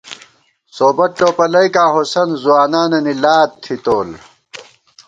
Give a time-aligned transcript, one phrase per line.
[0.77, 4.09] سوبت ٹوپلَئیکاں ہوسند ځوانانَنی لاد تھی تول